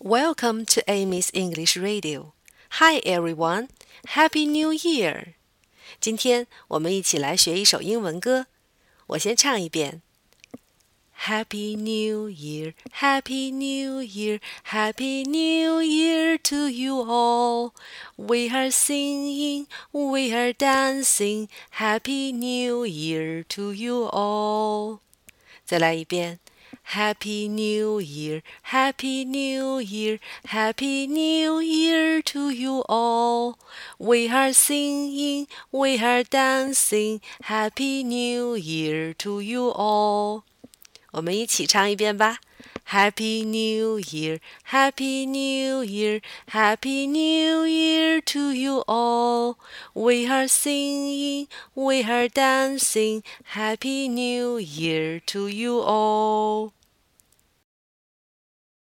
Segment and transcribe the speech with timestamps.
[0.00, 2.34] Welcome to Amy's English Radio.
[2.78, 3.68] Hi everyone,
[4.08, 5.34] Happy New Year!
[6.00, 8.46] 今天我们一起来学一首英文歌。
[9.08, 10.02] 我先唱一遍。
[11.26, 17.72] Happy New Year, Happy New Year, Happy New Year to you all.
[18.16, 21.48] We are singing, we are dancing.
[21.78, 25.00] Happy New Year to you all.
[25.64, 26.38] 再来一遍。
[26.90, 33.58] Happy New Year, Happy New Year, Happy New Year to you all.
[33.98, 37.20] We are singing, we are dancing.
[37.42, 40.44] Happy New Year to you all.
[41.10, 42.38] 我们一起唱一遍吧。
[42.90, 44.38] Happy New Year,
[44.70, 46.20] Happy New Year,
[46.50, 49.58] Happy New Year to you all.
[49.92, 53.24] We are singing, we are dancing.
[53.56, 56.74] Happy New Year to you all.